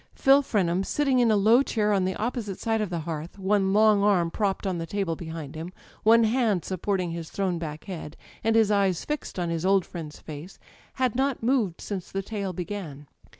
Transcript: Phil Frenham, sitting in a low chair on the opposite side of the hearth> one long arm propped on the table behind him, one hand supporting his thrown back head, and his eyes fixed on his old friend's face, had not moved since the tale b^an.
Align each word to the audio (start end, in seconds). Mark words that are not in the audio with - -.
Phil 0.15 0.41
Frenham, 0.41 0.83
sitting 0.83 1.19
in 1.19 1.29
a 1.29 1.35
low 1.35 1.61
chair 1.61 1.93
on 1.93 2.05
the 2.05 2.15
opposite 2.15 2.59
side 2.59 2.81
of 2.81 2.89
the 2.89 3.01
hearth> 3.01 3.37
one 3.37 3.71
long 3.71 4.01
arm 4.01 4.31
propped 4.31 4.65
on 4.65 4.79
the 4.79 4.87
table 4.87 5.15
behind 5.15 5.53
him, 5.53 5.71
one 6.01 6.23
hand 6.23 6.65
supporting 6.65 7.11
his 7.11 7.29
thrown 7.29 7.59
back 7.59 7.83
head, 7.83 8.17
and 8.43 8.55
his 8.55 8.71
eyes 8.71 9.05
fixed 9.05 9.37
on 9.37 9.51
his 9.51 9.63
old 9.63 9.85
friend's 9.85 10.19
face, 10.19 10.57
had 10.95 11.15
not 11.15 11.43
moved 11.43 11.79
since 11.79 12.11
the 12.11 12.23
tale 12.23 12.51
b^an. 12.51 13.05